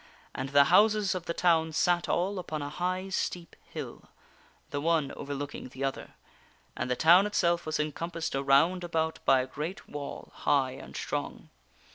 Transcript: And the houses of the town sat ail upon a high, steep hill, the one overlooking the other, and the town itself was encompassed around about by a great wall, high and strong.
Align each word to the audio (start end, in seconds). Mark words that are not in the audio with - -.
And 0.33 0.49
the 0.49 0.63
houses 0.73 1.13
of 1.13 1.27
the 1.27 1.33
town 1.35 1.73
sat 1.73 2.09
ail 2.09 2.39
upon 2.39 2.63
a 2.63 2.71
high, 2.71 3.09
steep 3.09 3.55
hill, 3.63 4.09
the 4.71 4.81
one 4.81 5.11
overlooking 5.11 5.69
the 5.69 5.83
other, 5.83 6.15
and 6.75 6.89
the 6.89 6.95
town 6.95 7.27
itself 7.27 7.67
was 7.67 7.79
encompassed 7.79 8.33
around 8.33 8.83
about 8.83 9.19
by 9.25 9.41
a 9.41 9.45
great 9.45 9.87
wall, 9.87 10.31
high 10.33 10.71
and 10.71 10.97
strong. 10.97 11.49